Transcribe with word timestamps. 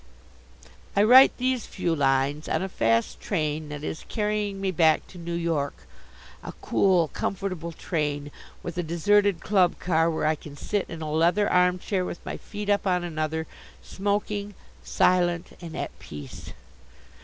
I 0.95 1.03
write 1.03 1.37
these 1.37 1.67
few 1.67 1.93
lines 1.95 2.49
on 2.49 2.63
a 2.63 2.69
fast 2.69 3.19
train 3.21 3.69
that 3.69 3.83
is 3.83 4.03
carrying 4.09 4.59
me 4.59 4.71
back 4.71 5.05
to 5.09 5.19
New 5.19 5.35
York, 5.35 5.85
a 6.43 6.53
cool, 6.53 7.09
comfortable 7.09 7.71
train, 7.71 8.31
with 8.63 8.79
a 8.79 8.81
deserted 8.81 9.41
club 9.41 9.77
car 9.77 10.09
where 10.09 10.25
I 10.25 10.33
can 10.33 10.57
sit 10.57 10.87
in 10.89 11.03
a 11.03 11.11
leather 11.11 11.47
arm 11.47 11.77
chair, 11.77 12.03
with 12.03 12.25
my 12.25 12.37
feet 12.37 12.67
up 12.67 12.87
on 12.87 13.03
another, 13.03 13.45
smoking, 13.83 14.55
silent, 14.83 15.55
and 15.61 15.77
at 15.77 15.91
peace. 15.99 16.53